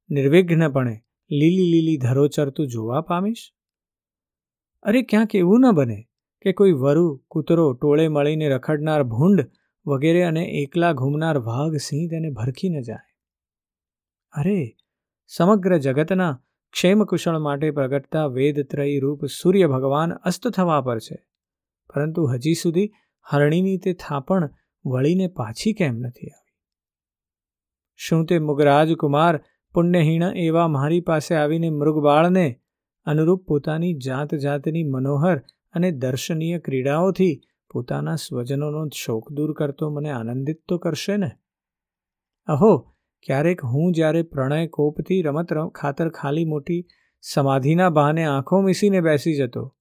નિર્વિઘ્નપણે 0.09 1.01
લીલી 1.31 1.71
લીલી 1.71 1.97
ધરોચરતું 1.97 2.67
જોવા 2.67 3.01
પામીશ? 3.01 3.53
અરે, 4.83 5.01
ક્યાંક 5.01 5.35
એવું 5.35 5.59
ન 5.59 5.71
બને. 5.71 6.07
કે 6.41 6.53
કોઈ 6.53 6.71
વરુ, 6.71 7.23
કૂતરો, 7.27 7.73
ટોળે 7.73 8.07
મળીને 8.07 8.49
રખડનાર 8.49 9.03
ભૂંડ 9.03 9.51
વગેરે 9.85 10.23
અને 10.23 10.43
એકલા 10.43 10.93
ઘૂમનાર 10.93 11.37
વાઘ, 11.37 11.75
સિંહ 11.75 12.09
તેને 12.09 12.29
ભરખી 12.29 12.69
ન 12.69 12.81
જાય. 12.81 13.15
અરે, 14.31 14.75
સમગ્ર 15.27 15.77
જગતના 15.77 16.41
ક્ષેમકુશળ 16.71 17.37
માટે 17.37 17.71
પ્રગટતા 17.71 18.25
વેદત્રયી 18.25 18.99
રૂપ 18.99 19.25
સૂર્ય 19.25 19.67
ભગવાન 19.67 20.13
અસ્ત 20.13 20.47
થવા 20.47 20.81
પર 20.81 20.99
છે. 20.99 21.27
પરંતુ 21.93 22.25
હજી 22.25 22.53
સુધી 22.53 22.91
હરણીની 23.31 23.77
તે 23.77 23.93
થાપણ 23.93 24.49
વળીને 24.85 25.27
પાછી 25.27 25.73
કેમ 25.73 25.95
નથી 25.95 26.27
આવી? 26.27 26.51
શું 27.95 28.25
તે 28.25 28.39
મુગરાજ 28.39 28.93
કુમાર 28.93 29.43
પુણ્યહીણ 29.73 30.23
એવા 30.23 30.67
મારી 30.67 31.01
પાસે 31.01 31.35
આવીને 31.35 31.69
મૃગબાળને 31.69 32.59
અનુરૂપ 33.05 33.47
પોતાની 33.47 33.93
જાત 33.93 34.35
જાતની 34.35 34.83
મનોહર 34.83 35.41
અને 35.73 35.91
દર્શનીય 35.91 36.59
ક્રીડાઓથી 36.59 37.41
પોતાના 37.69 38.15
સ્વજનોનો 38.15 38.87
શોક 39.05 39.31
દૂર 39.31 39.53
કરતો 39.53 39.89
મને 39.89 40.09
આનંદિત 40.09 40.63
તો 40.67 40.77
કરશે 40.77 41.17
ને? 41.17 41.31
અહો, 42.45 42.95
ક્યારેક 43.25 43.63
હું 43.63 43.93
જ્યારે 43.93 44.21
પ્રણય 44.21 44.67
કોપથી 44.67 45.21
રમત 45.21 45.53
ખાતર 45.75 46.09
ખાલી 46.09 46.45
મોટી 46.45 46.87
સમાધિના 47.21 47.89
બહાને 47.89 48.25
આંખો 48.25 48.61
મીસીને 48.61 49.01
બેસી 49.01 49.35
જતો, 49.35 49.77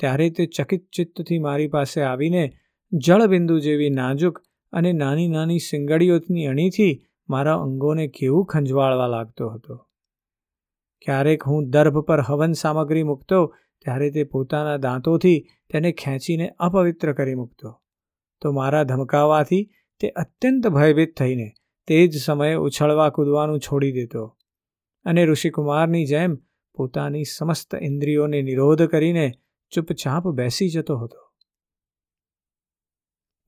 ત્યારે 0.00 0.30
તે 0.30 0.46
ચકિત 0.46 0.88
ચિત્તથી 0.88 1.38
મારી 1.38 1.68
પાસે 1.68 2.02
આવીને 2.02 2.52
જળબિંદુ 2.92 3.58
જેવી 3.58 3.90
નાજુક 3.90 4.42
અને 4.72 4.92
નાની 4.92 5.28
નાની 5.28 5.58
સિંગડીઓની 5.58 6.46
અણીથી 6.46 7.02
મારા 7.28 7.54
અંગોને 7.54 8.06
કેવું 8.06 8.46
ખંજવાળવા 8.46 9.06
લાગતો 9.06 9.48
હતો. 9.48 9.88
ક્યારેક 11.00 11.42
હું 11.42 11.70
દર્ભ 11.70 11.98
પર 11.98 12.20
હવન 12.20 12.52
સામગ્રી 12.52 13.02
મૂકતો 13.02 13.54
ત્યારે 13.84 14.10
તે 14.10 14.24
પોતાના 14.24 14.76
દાંતોથી 14.76 15.46
તેને 15.72 15.92
ખેંચીને 15.92 16.48
અપવિત્ર 16.48 17.12
કરી 17.12 17.34
મૂકતો. 17.34 17.82
તો 18.40 18.52
મારા 18.52 18.82
ધમકાવાથી 18.82 19.70
તે 20.00 20.08
અત્યંત 20.08 20.66
ભયભીત 20.66 21.16
થઈને 21.16 21.52
તે 21.86 22.06
જ 22.06 22.16
સમયે 22.16 22.54
ઉછળવા 22.54 23.10
કૂદવાનું 23.10 23.60
છોડી 23.60 23.92
દેતો 23.92 24.38
અને 25.04 25.26
ઋષિકુમારની 25.26 26.04
જેમ 26.04 26.34
પોતાની 26.74 27.24
સમસ્ત 27.24 27.74
ઇન્દ્રિયોને 27.74 28.42
નિરોધ 28.42 28.82
કરીને 28.82 29.32
ચૂપચાપ 29.74 30.28
બેસી 30.28 30.68
જતો 30.68 30.96
હતો. 30.96 31.32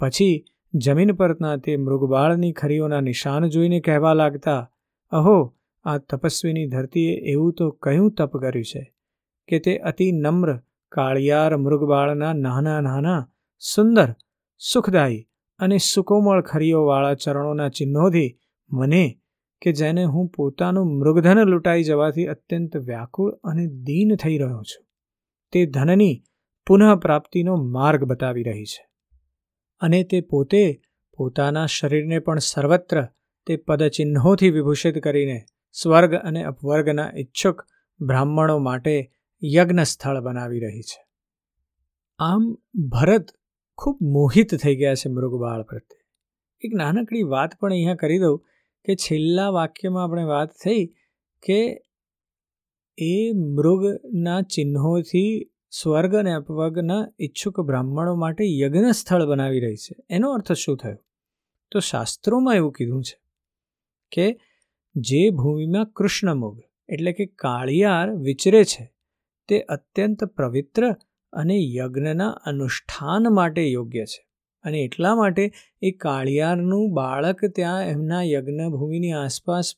પછી 0.00 0.45
જમીન 0.75 1.12
પરના 1.12 1.57
તે 1.57 1.76
મૃગબાળની 1.76 2.53
ખરીઓના 2.53 3.00
નિશાન 3.00 3.49
જોઈને 3.49 3.81
કહેવા 3.81 4.14
લાગતા, 4.14 4.73
અહો, 5.11 5.57
આ 5.85 5.99
તપસ્વીની 5.99 6.67
ધરતીએ 6.67 7.14
એવું 7.14 7.53
તો 7.53 7.71
કયું 7.71 8.12
તપ 8.12 8.37
કર્યું 8.37 8.64
છે? 8.64 8.94
કે 9.49 9.59
તે 9.59 9.77
અતિ 9.79 10.13
નમ્ર, 10.13 10.57
કાળિયાર 10.93 11.57
મૃગબાળના 11.57 12.33
નાના 12.33 12.81
નાના, 12.81 13.31
સુંદર, 13.59 14.15
સુખદાયી 14.59 15.29
અને 15.59 15.79
સુકોમળ 15.79 16.43
ખરીઓવાળા 16.43 17.15
ચરણોના 17.15 17.69
ચિહ્નોથી 17.69 18.39
મને 18.71 19.21
કે 19.63 19.73
જેને 19.73 20.05
હું 20.05 20.29
પોતાનું 20.29 20.99
મૃગધન 20.99 21.39
લૂંટાઈ 21.39 21.83
જવાથી 21.83 22.27
અત્યંત 22.27 22.77
વ્યાકુળ 22.77 23.31
અને 23.45 23.67
દીન 23.67 24.17
થઈ 24.17 24.39
રહ્યો 24.39 24.63
છું, 24.63 24.87
તે 25.53 25.67
ધનની 25.67 26.25
પુનઃપ્રાપ્તિનો 26.67 27.57
માર્ગ 27.57 28.05
બતાવી 28.05 28.43
રહી 28.43 28.65
છે. 28.65 28.89
અને 29.81 30.03
તે 30.03 30.21
પોતે 30.21 30.81
પોતાના 31.17 31.67
શરીરને 31.67 32.19
પણ 32.19 32.39
સર્વત્ર 32.39 33.07
તે 33.47 33.57
પદચિહ્નોથી 33.57 34.51
વિભૂષિત 34.51 34.99
કરીને 34.99 35.45
સ્વર્ગ 35.73 36.15
અને 36.15 36.45
અપવર્ગના 36.45 37.11
ઈચ્છુક 37.17 37.67
બ્રાહ્મણો 38.01 38.59
માટે 38.59 39.13
યજ્ઞ 39.45 39.83
સ્થળ 39.83 40.21
બનાવી 40.21 40.61
રહી 40.61 40.81
છે. 40.81 41.07
આમ 42.19 42.59
ભરત 42.89 43.27
ખૂબ 43.79 43.99
મોહિત 44.03 44.55
થઈ 44.55 44.77
ગયા 44.77 44.95
છે 44.95 45.09
મૃગબાળ 45.09 45.63
પ્રત્યે. 45.63 46.05
એક 46.61 46.75
નાનકડી 46.75 47.23
વાત 47.23 47.59
પણ 47.61 47.71
અહીંયા 47.71 47.95
કરી 47.95 48.19
દઉં 48.19 48.39
કે 48.85 48.95
છેલ્લા 48.95 49.49
વાક્યમાં 49.49 50.05
આપણે 50.05 50.25
વાત 50.25 50.49
થઈ 50.65 50.87
કે 51.47 51.83
એ 52.99 53.33
મૃગના 53.33 54.43
ચિહ્નોથી 54.43 55.51
સ્વર્ગ 55.71 56.15
અને 56.15 56.33
અપવર્ગના 56.33 57.09
ઈચ્છુક 57.21 57.61
બ્રાહ્મણો 57.61 58.15
માટે 58.15 58.59
યજ્ઞ 58.59 58.91
સ્થળ 58.91 59.25
બનાવી 59.25 59.61
રહી 59.61 59.77
છે. 59.77 59.97
એનો 60.11 60.31
અર્થ 60.31 60.53
શું 60.53 60.77
થયો? 60.77 60.97
તો 61.71 61.81
શાસ્ત્રોમાં 61.81 62.55
એવું 62.55 62.73
કીધું 62.73 63.03
છે 63.03 63.21
કે 64.13 64.41
જે 64.97 65.31
ભૂમિમાં 65.31 65.87
કૃષ્ણમુગ 65.87 66.63
એટલે 66.89 67.13
કે 67.13 67.27
કાળિયાર, 67.27 68.11
વિચરે 68.11 68.65
છે. 68.65 68.94
તે 69.49 69.61
અત્યંત 69.61 70.25
પવિત્ર 70.25 70.95
અને 71.33 71.55
યજ્ઞના 71.59 72.29
અનુષ્ઠાન 72.29 73.23
માટે 73.31 73.71
યોગ્ય 73.71 74.05
છે. 74.05 74.29
અને 74.63 74.79
એટલા 74.79 75.15
માટે 75.15 75.53
એ 75.83 75.91
કાળિયારનું 75.91 76.95
બાળક 76.95 77.45
ત્યાં 77.45 77.83
એમના 77.83 78.23
યજ્ઞભૂમિની 78.23 79.13
આસપાસ 79.13 79.75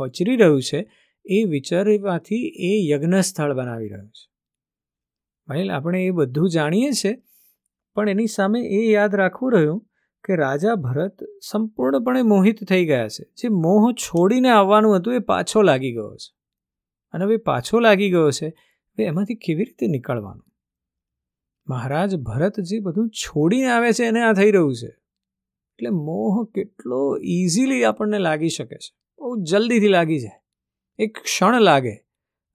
વચરી 0.00 0.36
રહ્યું 0.36 0.62
છે, 0.62 0.90
એ 1.24 1.44
વિચારવાથી 1.44 2.36
એ 2.48 2.88
યજ્ઞ 2.88 3.14
સ્થળ 3.14 3.52
બનાવી 3.52 3.88
રહ્યું 3.88 4.08
છે. 4.08 4.30
ભાઈ 5.48 5.68
આપણે 5.68 6.06
એ 6.06 6.10
બધું 6.10 6.50
જાણીએ 6.50 6.92
છીએ, 6.92 7.22
પણ 7.94 8.08
એની 8.08 8.26
સામે 8.26 8.60
એ 8.60 8.90
યાદ 8.90 9.14
રાખવું 9.14 9.52
રહ્યું 9.52 9.86
કે 10.24 10.36
રાજા 10.36 10.74
ભરત 10.74 11.18
સંપૂર્ણપણે 11.50 12.22
મોહિત 12.22 12.64
થઈ 12.64 12.86
ગયા 12.86 13.08
છે. 13.08 13.24
જે 13.36 13.48
મોહ 13.48 13.92
છોડીને 13.92 14.48
આવવાનું 14.48 14.96
હતું 14.96 15.14
એ 15.14 15.18
પાછો 15.18 15.62
લાગી 15.62 15.92
ગયો 15.92 16.16
છે. 16.16 16.34
અને 17.12 17.24
હવે 17.24 17.36
પાછો 17.36 17.78
લાગી 17.78 18.10
ગયો 18.10 18.30
છે 18.30 18.67
એ 19.02 19.06
એમાંથી 19.06 19.34
કેવી 19.34 19.64
રીતે 19.64 19.86
નીકળવાનું? 19.86 20.44
મહારાજ 21.68 22.16
ભરત 22.16 22.60
જે 22.60 22.80
બધું 22.80 23.10
છોડીને 23.10 23.66
આવે 23.66 23.92
છે 23.92 24.04
એને 24.04 24.22
આ 24.22 24.32
થઈ 24.32 24.50
રહ્યું 24.50 24.74
છે. 24.74 24.88
એટલે 25.78 25.90
મોહ 25.90 26.44
કેટલો 26.54 27.16
ઇઝીલી 27.22 27.84
આપણને 27.84 28.18
લાગી 28.18 28.48
શકે 28.48 28.76
છે. 28.76 28.96
બહુ 29.18 29.36
જલ્દીથી 29.42 29.88
લાગી 29.88 30.18
જાય. 30.18 30.44
એક 30.98 31.18
ક્ષણ 31.18 31.60
લાગે 31.60 31.94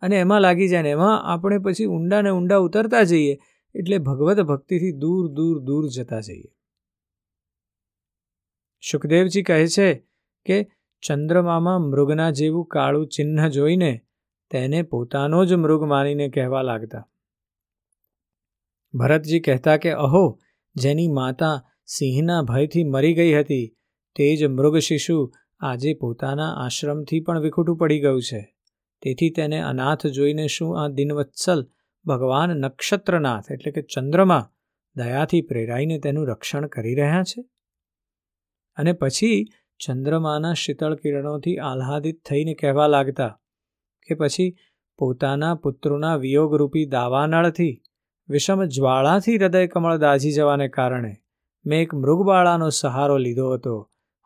અને 0.01 0.19
એમાં 0.19 0.41
લાગી 0.41 0.67
જાય 0.67 0.81
ને 0.81 0.89
એમાં 0.89 1.33
આપણે 1.33 1.57
પછી 1.57 1.85
ઊંડા 1.85 2.21
ને 2.21 2.29
ઊંડા 2.29 2.57
ઉતરતા 2.57 3.03
જઈએ 3.03 3.39
એટલે 3.75 3.97
ભગવત 3.97 4.39
ભક્તિથી 4.39 4.91
દૂર 4.91 5.27
દૂર 5.27 5.59
દૂર 5.59 5.88
જતા 5.88 6.19
જઈએ. 6.19 6.55
સુખદેવજી 8.91 9.43
કહે 9.43 9.67
છે 9.67 10.05
કે 10.45 10.71
ચંદ્રમામાં 11.01 11.79
મૃગના 11.79 12.29
જેવું 12.29 12.65
કાળું 12.65 13.07
ચિહ્ન 13.07 13.50
જોઈને 13.50 14.01
તેને 14.53 14.81
પોતાનો 14.81 15.45
જ 15.45 15.53
મૃગ 15.53 15.83
માનીને 15.83 16.29
કહેવા 16.29 16.62
લાગતા. 16.62 17.10
ભરતજી 18.93 19.39
કહેતા 19.39 19.77
કે, 19.77 19.91
અહો, 19.91 20.39
જેની 20.75 21.07
માતા 21.07 21.63
સિંહના 21.86 22.41
ભયથી 22.41 22.83
મરી 22.83 23.13
ગઈ 23.13 23.39
હતી, 23.39 23.77
તે 24.15 24.36
જ 24.36 24.43
મૃગ 24.43 24.77
શિશુ 24.77 25.31
આજે 25.60 25.93
પોતાના 25.93 26.53
આશ્રમથી 26.53 27.19
પણ 27.19 27.39
વિખૂટું 27.39 27.77
પડી 27.77 28.00
ગયું 28.00 28.22
છે. 28.22 28.55
તેથી 29.01 29.29
તેને 29.29 29.60
અનાથ 29.60 30.07
જોઈને 30.07 30.48
શું 30.48 30.83
આ 30.83 30.88
દિનવત્સલ 30.88 31.67
ભગવાન 32.05 32.50
નક્ષત્રનાથ 32.50 33.51
એટલે 33.51 33.72
કે 33.72 33.81
ચંદ્રમા 33.81 34.51
દયાથી 34.95 35.41
પ્રેરાઈને 35.41 36.00
તેનું 36.00 36.27
રક્ષણ 36.27 36.67
કરી 36.67 36.95
રહ્યા 36.95 37.24
છે? 37.24 37.45
અને 38.75 38.93
પછી 38.93 39.45
ચંદ્રમાના 39.86 40.53
શીતળ 40.53 40.95
કિરણોથી 40.95 41.57
આહ્લાદિત 41.57 42.25
થઈને 42.25 42.53
કહેવા 42.53 42.88
લાગતા 42.88 43.39
કે 44.07 44.15
પછી 44.15 44.55
પોતાના 45.00 45.55
પુત્રોના 45.55 46.15
વિયોગરૂપી 46.15 46.86
દાવાનળથી, 46.86 47.81
વિષમ 48.29 48.63
જ્વાળાથી 48.65 49.38
હૃદય 49.38 49.67
કમળ 49.67 49.98
દાઝી 49.98 50.31
જવાને 50.31 50.67
કારણે 50.67 51.15
મેં 51.65 51.81
એક 51.81 51.93
મૃગબાળાનો 51.93 52.69
સહારો 52.69 53.17
લીધો 53.17 53.53
હતો. 53.53 53.75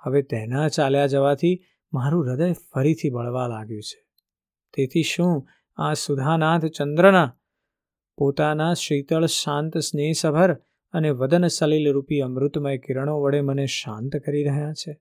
હવે 0.02 0.22
તેના 0.22 0.68
ચાલ્યા 0.68 1.08
જવાથી 1.08 1.56
મારું 1.94 2.28
હૃદય 2.28 2.54
ફરીથી 2.74 3.10
બળવા 3.10 3.48
લાગ્યું 3.48 3.82
છે. 3.82 4.00
તેથી 4.74 5.04
શું 5.04 5.48
આ 5.78 5.94
સુધાનાથ 5.94 6.66
ચંદ્રના, 6.66 7.34
પોતાના 8.18 8.74
શીતળ 8.74 9.26
શાંત 9.26 9.78
સ્નેહસભર 9.78 10.54
અને 10.94 11.10
વદન 11.10 11.48
સલીલ 11.48 11.92
રૂપી 11.94 12.20
અમૃતમય 12.20 12.78
કિરણો 12.78 13.20
વડે 13.22 13.42
મને 13.42 13.66
શાંત 13.66 14.18
કરી 14.18 14.44
રહ્યા 14.44 14.74
છે? 14.74 15.00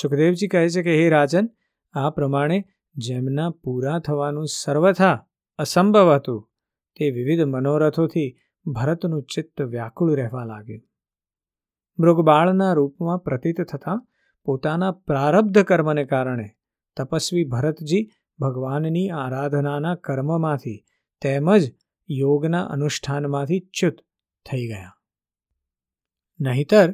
સુખદેવજી 0.00 0.48
કહે 0.48 0.68
છે 0.68 0.82
કે, 0.82 0.94
હે 0.94 1.08
રાજન 1.08 1.48
આ 1.92 2.10
પ્રમાણે 2.10 2.58
જેમના 2.96 3.50
પૂરા 3.50 3.98
થવાનું 3.98 4.46
સર્વથા 4.46 5.26
અસંભવ 5.58 6.14
હતું, 6.14 6.50
તે 6.96 7.10
વિવિધ 7.10 7.40
મનોરથોથી 7.46 8.38
ભરતનું 8.66 9.22
ચિત્ત 9.22 9.62
વ્યાકુળ 9.62 10.14
રહેવા 10.16 10.44
લાગ્યું. 10.44 10.82
મૃગબાળના 11.98 12.72
રૂપમાં 12.72 13.18
પ્રતીત 13.18 13.62
થતાં 13.62 14.06
પોતાના 14.44 14.90
પ્રારબ્ધ 14.90 15.58
કર્મને 15.58 16.04
કારણે 16.04 16.48
તપસ્વી 16.96 17.44
ભરતજી 17.44 18.10
ભગવાનની 18.38 19.08
આરાધનાના 19.08 19.94
કર્મમાંથી 19.94 20.84
તેમજ 21.20 21.72
યોગના 22.10 22.64
અનુષ્ઠાનમાંથી 22.64 23.60
ચ્યુત 23.60 23.96
થઈ 24.46 24.66
ગયા. 24.66 24.92
નહીતર 26.40 26.92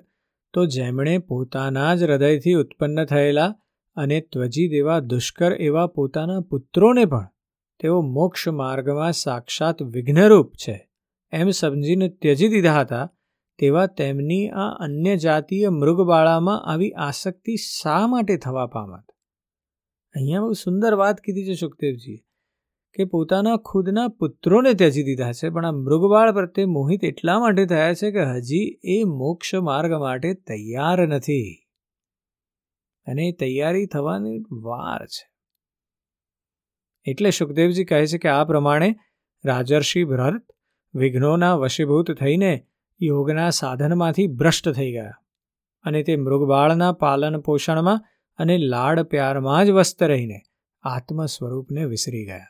તો 0.54 0.66
જેમણે 0.66 1.18
પોતાના 1.18 1.94
જ 1.94 2.02
હૃદયથી 2.02 2.54
ઉત્પન્ન 2.54 3.04
થયેલા 3.04 3.54
અને 3.96 4.20
ત્વજી 4.20 4.68
દેવા 4.68 4.98
દુષ્કર 5.00 5.52
એવા 5.52 5.86
પોતાના 5.86 6.40
પુત્રોને 6.40 7.04
પણ 7.04 7.28
તેઓ 7.80 8.00
મોક્ષ 8.00 8.48
માર્ગમાં 8.48 9.12
સાક્ષાત 9.12 9.82
વિઘ્નરૂપ 9.82 10.52
છે. 10.52 10.88
એમ 11.32 11.50
સમજીને 11.50 12.08
ત્યજી 12.08 12.48
દીધા 12.48 12.80
હતા 12.80 13.08
તેવા 13.58 13.86
તેમની 13.86 14.48
આ 14.48 14.68
અન્ય 14.80 15.16
જાતીય 15.16 15.68
મૃગબાળામાં 15.68 16.62
આવી 16.62 16.90
આસક્તિ 16.90 17.56
શા 17.56 18.06
માટે 18.06 18.36
થવા 18.36 18.66
પામત? 18.66 19.04
અહીંયા 20.14 20.40
બહુ 20.40 20.52
સુંદર 20.52 20.94
વાત 20.94 21.20
કીધી 21.20 21.44
છે 21.44 21.54
સુખદેવજીએ 21.54 22.20
કે 22.94 23.04
પોતાના 23.04 23.56
ખુદના 23.56 24.08
પુત્રોને 24.08 24.72
ત્યજી 24.72 25.02
દીધા 25.02 25.32
છે, 25.32 25.50
પણ 25.50 25.64
આ 25.64 25.72
મૃગબાળ 25.72 26.32
પ્રત્યે 26.32 26.64
મોહિત 26.64 27.04
એટલા 27.04 27.38
માટે 27.40 27.66
થયા 27.66 27.94
છે 27.94 28.10
કે 28.10 28.24
હજી 28.24 28.80
એ 28.84 29.04
મોક્ષ 29.04 29.54
માર્ગ 29.54 29.92
માટે 29.92 30.34
તૈયાર 30.34 31.08
નથી. 31.08 31.63
અને 33.06 33.32
તૈયારી 33.32 33.87
થવાની 33.87 34.38
વાર 34.52 35.06
છે. 35.06 35.30
એટલે 37.06 37.30
સુખદેવજી 37.30 37.84
કહે 37.84 38.06
છે 38.06 38.18
કે 38.18 38.28
આ 38.28 38.44
પ્રમાણે 38.44 38.94
રાજર્ષિ 39.44 40.04
ભરત 40.04 40.46
વિઘ્નોના 40.94 41.54
વશીભૂત 41.54 42.12
થઈને 42.12 42.66
યોગના 43.02 43.50
સાધનમાંથી 43.50 44.26
ભ્રષ્ટ 44.26 44.68
થઈ 44.68 44.92
ગયા 44.92 45.12
અને 45.82 46.02
તે 46.02 46.16
મૃગબાળના 46.16 46.92
પાલન 46.92 47.40
પોષણમાં 47.40 48.04
અને 48.37 48.58
લાડ 48.58 49.00
પ્યારમાં 49.00 49.66
જ 49.66 49.70
વસ્ત 49.70 50.02
રહીને 50.02 50.40
આત્મ 50.82 51.26
સ્વરૂપને 51.26 51.84
વિસરી 51.84 52.25
ગયા. 52.25 52.46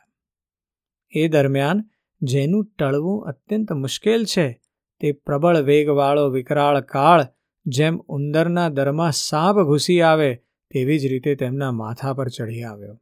એ 1.09 1.27
દરમિયાન 1.27 1.83
જેનું 2.21 2.65
ટળવું 2.65 3.25
અત્યંત 3.25 3.71
મુશ્કેલ 3.71 4.25
છે 4.25 4.61
તે 4.99 5.11
પ્રબળ 5.11 5.57
વેગવાળો 5.57 6.29
વિકરાળ 6.29 6.81
કાળ 6.81 7.27
જેમ 7.65 7.97
ઉંદરના 7.97 8.69
દરમાં 8.69 9.11
સાપ 9.11 9.55
ઘૂસી 9.55 10.01
આવે 10.01 10.44
તેવી 10.71 10.99
જ 10.99 11.05
રીતે 11.05 11.35
તેમના 11.35 11.71
માથા 11.71 12.13
પર 12.13 12.27
ચઢી 12.27 12.63
આવ્યો. 12.63 13.01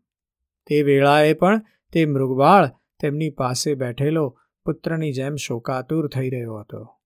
તે 0.65 0.81
વેળાએ 0.81 1.33
પણ 1.33 1.61
તે 1.91 2.05
મૃગબાળ 2.05 2.67
તેમની 2.99 3.29
પાસે 3.29 3.75
બેઠેલો 3.75 4.39
પુત્રની 4.65 5.11
જેમ 5.11 5.35
શોકાતુર 5.35 6.07
થઈ 6.07 6.29
રહ્યો 6.29 6.55
હતો. 6.55 6.99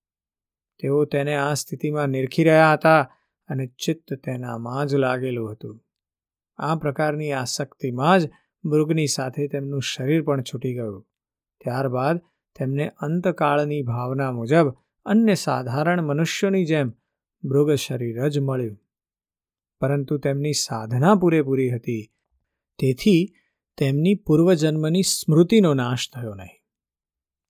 તેઓ 0.79 1.05
તેને 1.05 1.35
આ 1.35 1.53
સ્થિતિમાં 1.53 2.07
નિરખી 2.07 2.43
રહ્યા 2.43 2.73
હતા 2.73 3.13
અને 3.49 3.67
ચિત્ત 3.67 4.13
તેનામાં 4.13 4.85
જ 4.85 4.95
લાગેલું 4.95 5.51
હતું. 5.51 5.83
આ 6.57 6.75
પ્રકારની 6.75 7.31
આસક્તિમાં 7.31 8.19
જ 8.19 8.29
મૃગની 8.65 9.07
સાથે 9.07 9.47
તેમનું 9.47 9.81
શરીર 9.81 10.23
પણ 10.23 10.41
છૂટી 10.41 10.73
ગયું. 10.73 11.07
ત્યારબાદ 11.63 12.17
તેમને 12.59 12.89
અંતકાળની 12.89 13.81
ભાવના 13.81 14.31
મુજબ 14.31 14.75
અન્ય 15.05 15.33
સાધારણ 15.33 16.01
મનુષ્યોની 16.01 16.65
જેમ 16.65 16.93
મૃગ 17.43 17.73
શરીર 17.73 18.27
જ 18.27 18.39
મળ્યું. 18.39 18.79
પરંતુ 19.81 20.17
તેમની 20.17 20.53
સાધના 20.53 21.15
પૂરેપૂરી 21.15 21.69
હતી. 21.69 22.03
તેથી 22.79 23.33
તેમની 23.77 24.15
પૂર્વજન્મની 24.15 25.01
સ્મૃતિનો 25.03 25.73
નાશ 25.73 26.09
થયો 26.13 26.35
નહીં. 26.35 26.55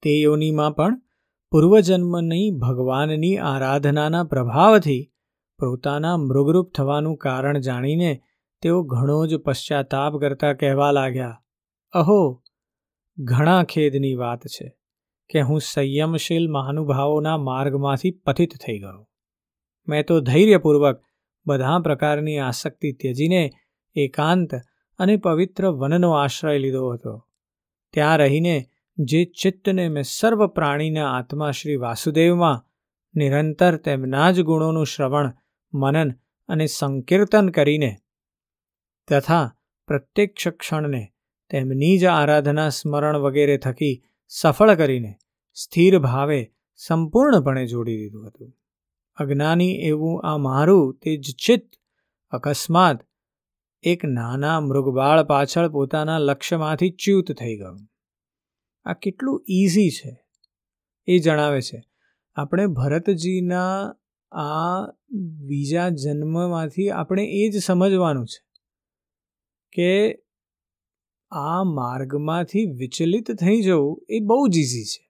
તે 0.03 0.21
યોનિમાં 0.21 0.75
પણ 0.75 1.01
પૂર્વજન્મની 1.51 2.51
ભગવાનની 2.51 3.37
આરાધનાના 3.37 4.23
પ્રભાવથી 4.23 5.03
પોતાના 5.59 6.17
મૃગરૂપ 6.17 6.73
થવાનું 6.73 7.17
કારણ 7.17 7.59
જાણીને 7.59 8.11
તેઓ 8.61 8.83
ઘણો 8.83 9.25
જ 9.25 9.35
પશ્ચાતાપ 9.35 10.19
કરતા 10.19 10.53
કહેવા 10.53 10.91
લાગ્યા, 10.91 11.41
અહો, 11.93 12.43
ઘણા 13.17 13.63
ખેદની 13.63 14.15
વાત 14.15 14.47
છે 14.47 14.67
કે 15.29 15.41
હું 15.41 15.61
સંયમશીલ 15.61 16.51
મહાનુભાવોના 16.51 17.37
માર્ગમાંથી 17.37 18.11
પતિત 18.11 18.57
થઈ 18.57 18.79
ગયો. 18.79 19.09
મેં 19.87 20.05
તો 20.05 20.19
ધૈર્યપૂર્વક 20.21 21.03
બધા 21.47 21.79
પ્રકારની 21.79 22.39
આસક્તિ 22.39 22.91
ત્યજીને 22.91 23.43
એકાંત 23.95 24.55
અને 24.99 25.17
પવિત્ર 25.17 25.69
વનનો 25.71 26.11
આશ્રય 26.11 26.57
લીધો 26.57 26.89
હતો. 26.89 27.13
ત્યાં 27.93 28.17
રહીને 28.17 28.55
જે 28.97 29.25
ચિત્તને 29.25 29.89
મેં 29.89 30.03
સર્વ 30.03 30.47
પ્રાણીના 30.47 31.11
આત્મા 31.17 31.51
શ્રી 31.51 31.75
વાસુદેવમાં 31.75 32.63
નિરંતર 33.15 33.75
તેમના 33.77 34.31
જ 34.31 34.41
ગુણોનું 34.41 34.85
શ્રવણ, 34.85 35.31
મનન 35.73 36.09
અને 36.49 36.65
સંકીર્તન 36.65 37.49
કરીને 37.49 37.95
તથા 39.07 39.45
પ્રત્યક્ષ 39.87 40.47
ક્ષણને 40.47 41.03
તેમની 41.49 41.97
જ 41.97 42.05
આરાધના 42.05 42.69
સ્મરણ 42.69 43.17
વગેરે 43.17 43.57
થકી 43.57 43.95
સફળ 44.31 44.75
કરીને 44.75 45.11
સ્થિર 45.55 45.99
ભાવે 45.99 46.39
સંપૂર્ણપણે 46.75 47.65
જોડી 47.65 47.97
દીધું 47.97 48.27
હતું. 48.27 48.49
અજ્ઞાની 49.17 49.71
એવું 49.71 50.21
આ 50.23 50.37
મારું 50.37 50.97
તે 50.97 51.17
જ 51.17 51.35
ચિત્ત 51.45 51.69
અકસ્માત 52.29 52.99
એક 53.81 54.05
નાના 54.05 54.61
મૃગબાળ 54.61 55.23
પાછળ 55.23 55.69
પોતાના 55.69 56.17
લક્ષ્યમાંથી 56.17 56.89
ચ્યુત 56.89 57.31
થઈ 57.31 57.57
ગયું. 57.57 57.79
આ 58.85 58.93
કેટલું 58.93 59.43
ઇઝી 59.47 59.89
છે, 59.89 60.25
એ 61.05 61.19
જણાવે 61.19 61.61
છે. 61.61 61.83
આપણે 62.35 62.67
ભરતજીના 62.67 63.95
આ 64.31 64.85
બીજા 65.45 65.89
જન્મમાંથી 65.89 66.89
આપણે 66.89 67.23
એ 67.23 67.49
જ 67.49 67.63
સમજવાનું 67.63 68.25
છે 68.25 68.41
કે 69.71 69.91
આ 71.31 71.63
માર્ગમાંથી 71.63 72.65
વિચલિત 72.65 73.31
થઈ 73.31 73.61
જવું 73.61 74.05
એ 74.09 74.19
બહુ 74.19 74.47
જ 74.47 74.57
ઇઝી 74.57 74.83
છે. 74.83 75.03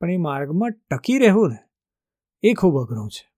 પણ 0.00 0.10
એ 0.10 0.16
માર્ગમાં 0.16 0.70
ટકી 0.70 1.18
રહેવું 1.18 1.48
ને 1.48 1.71
એ 2.42 2.54
ખૂબ 2.54 2.80
અઘરું 2.80 3.10
છે. 3.10 3.32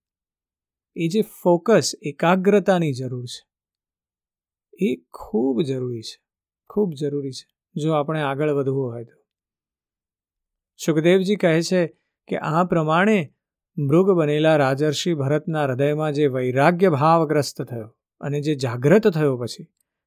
એ 0.97 1.09
જે 1.09 1.23
ફોકસ, 1.23 1.93
એકાગ્રતાની 2.03 2.93
જરૂર 2.93 3.25
છે. 3.25 3.49
એ 4.87 4.97
ખૂબ 5.13 5.63
જરૂરી 5.63 6.03
છે. 6.03 6.23
ખૂબ 6.71 6.93
જરૂરી 6.93 7.31
છે. 7.31 7.55
જો 7.83 7.93
આપણે 7.93 8.21
આગળ 8.21 8.51
વધવું 8.51 8.93
હોય 8.93 9.05
તો. 9.05 9.25
સુખદેવજી 10.87 11.37
કહે 11.37 11.63
છે 11.63 11.87
કે 12.29 12.37
આ 12.37 12.65
પ્રમાણે 12.65 13.35
મૃગ 13.79 14.11
બનેલા 14.11 14.57
રાજર્ષિ 14.57 15.15
ભરતના 15.15 15.65
હૃદયમાં 15.65 16.13
જે 16.13 16.27
વૈરાગ્ય 16.27 16.91
ભાવગ્રસ્ત 16.91 17.63
થયો 17.63 17.97
અને 18.21 18.41
જે 18.41 18.55
જાગ્રત 18.55 19.09
થયો 19.09 19.37
પછી 19.37 19.65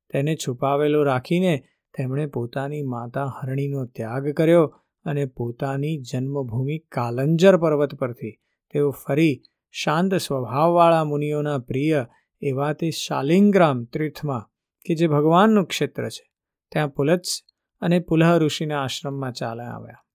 તેને 0.10 0.36
છુપાવેલો 0.36 1.04
રાખીને 1.04 1.64
તેમણે 1.98 2.26
પોતાની 2.26 2.84
માતા 2.84 3.26
હરણીનો 3.26 3.86
ત્યાગ 3.86 4.30
કર્યો 4.30 4.84
અને 5.06 5.26
પોતાની 5.26 5.98
જન્મભૂમિ 5.98 6.80
કાલંજર 6.80 7.58
પર્વત 7.58 7.96
પરથી 7.96 8.40
તેઓ 8.74 8.92
ફરી 8.92 9.42
શાંત 9.72 10.16
સ્વભાવવાળા 10.16 11.04
મુનિઓના 11.04 11.58
પ્રિય 11.58 12.06
એવા 12.42 12.74
તે 12.74 12.90
શાલિંગ્રામ 12.90 13.84
તીર્થમાં 13.84 14.50
કે 14.86 14.96
જે 14.96 15.08
ભગવાનનું 15.08 15.66
ક્ષેત્ર 15.66 16.10
છે. 16.10 16.32
ત્યાં 16.72 16.90
પુલત્સ 16.90 17.42
અને 17.82 18.00
પુલહ 18.00 18.38
ઋષિના 18.38 18.84
આશ્રમમાં 18.84 19.32
ચાલ્યા 19.32 19.66
આવ્યા. 19.66 20.06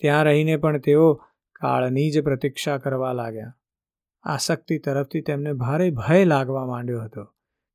ત્યાં 0.00 0.24
રહીને 0.24 0.56
પણ 0.56 0.78
તેઓ 0.78 1.14
કાળની 1.54 2.10
જ 2.10 2.22
પ્રતીક્ષા 2.22 2.78
કરવા 2.78 3.12
લાગ્યા. 3.12 3.54
આસક્તિ 4.22 4.78
તરફથી 4.78 5.20
તેમને 5.20 5.52
ભારે 5.52 5.90
ભય 5.90 6.24
લાગવા 6.24 6.66
માંડ્યો 6.66 7.00
હતો. 7.00 7.24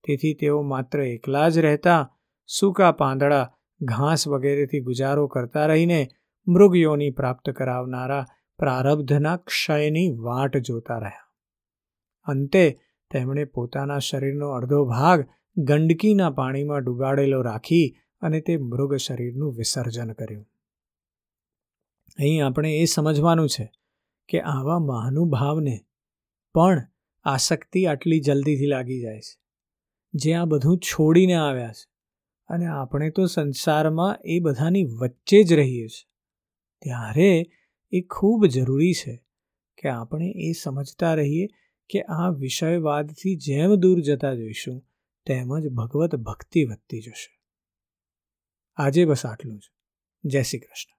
તેથી 0.08 0.34
તેઓ 0.34 0.62
માત્ર 0.62 1.02
એકલા 1.02 1.50
જ 1.50 1.58
રહેતા 1.58 2.14
સૂકા 2.48 2.92
પાંદડા, 2.92 3.54
ઘાસ 3.82 4.28
વગેરેથી 4.28 4.80
ગુજારો 4.80 5.28
કરતા 5.28 5.66
રહીને 5.66 6.08
મૃગયોની 6.48 7.10
પ્રાપ્ત 7.10 7.50
કરાવનારા 7.50 8.26
પ્રારબ્ધના 8.58 9.38
ક્ષયની 9.38 10.10
વાટ 10.10 10.58
જોતા 10.58 10.98
રહ્યા. 10.98 11.32
અંતે 12.26 12.80
તેમણે 13.12 13.46
પોતાના 13.46 14.00
શરીરનો 14.00 14.50
અડધો 14.50 14.86
ભાગ 14.86 15.26
ગંડકીના 15.58 16.30
પાણીમાં 16.30 16.84
ડુબાડેલો 16.84 17.42
રાખી 17.42 17.96
અને 18.22 18.42
તે 18.42 18.58
મૃગ 18.58 18.96
શરીરનું 18.96 19.56
વિસર્જન 19.56 20.12
કર્યું. 20.12 20.48
અહીં 22.20 22.46
આપણે 22.46 22.78
એ 22.78 22.86
સમજવાનું 22.86 23.50
છે 23.50 23.72
કે 24.28 24.42
આવા 24.42 24.80
મહાનુભાવને 24.80 25.80
પણ 26.54 26.82
આસક્તિ 27.24 27.86
આટલી 27.86 28.20
જલ્દીથી 28.20 28.66
લાગી 28.66 29.02
જાય 29.02 29.20
છે. 29.20 29.40
જે 30.14 30.34
આ 30.34 30.46
બધું 30.46 30.78
છોડીને 30.78 31.34
આવ્યા 31.34 31.72
છે 31.72 31.90
અને 32.48 32.66
આપણે 32.66 33.10
તો 33.10 33.26
સંસારમાં 33.26 34.18
એ 34.26 34.40
બધાની 34.40 34.84
વચ્ચે 34.84 35.44
જ 35.44 35.54
રહીએ 35.54 35.88
છીએ. 35.88 36.10
ત્યારે 36.82 37.46
એ 37.92 38.02
ખૂબ 38.02 38.46
જરૂરી 38.46 38.94
છે 38.94 39.26
કે 39.78 39.90
આપણે 39.90 40.34
એ 40.36 40.52
સમજતા 40.52 41.14
રહીએ 41.14 41.48
કે 41.90 42.02
આ 42.02 42.30
વિષયવાદથી 42.30 43.36
જેમ 43.36 43.76
દૂર 43.76 44.02
જતા 44.02 44.34
જઈશું 44.34 44.86
તેમજ 45.26 45.68
ભગવત 45.68 46.16
ભક્તિ 46.16 46.64
વધતી 46.64 47.00
જશે. 47.00 47.42
આજે 48.76 49.06
બસ 49.06 49.26
આટલું 49.26 49.60
જ. 49.60 49.62
જય 50.26 50.42
શ્રી 50.42 50.60
કૃષ્ણ. 50.60 50.97